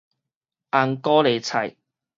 [0.71, 1.75] 紅高麗菜